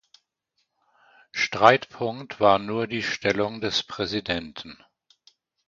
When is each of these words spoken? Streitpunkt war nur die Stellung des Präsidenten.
Streitpunkt 1.31 2.39
war 2.39 2.57
nur 2.57 2.87
die 2.87 3.03
Stellung 3.03 3.61
des 3.61 3.83
Präsidenten. 3.83 4.83